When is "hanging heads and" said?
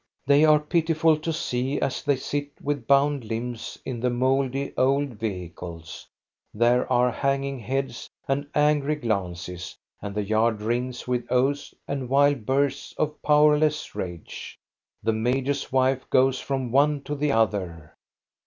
7.11-8.47